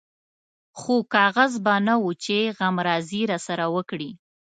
خو 0.79 0.95
کاغذ 1.15 1.53
به 1.65 1.75
نه 1.87 1.95
و 2.05 2.09
چې 2.23 2.37
غمرازي 2.57 3.21
راسره 3.31 3.65
وکړي. 3.75 4.09